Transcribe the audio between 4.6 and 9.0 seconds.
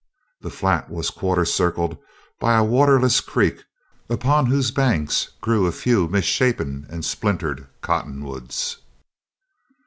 banks grew a few misshapen and splintered cottonwoods.